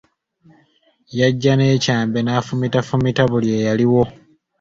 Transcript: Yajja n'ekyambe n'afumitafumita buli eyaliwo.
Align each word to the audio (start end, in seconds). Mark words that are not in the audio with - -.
Yajja 1.19 1.53
n'ekyambe 1.55 2.19
n'afumitafumita 2.21 3.23
buli 3.31 3.47
eyaliwo. 3.57 4.03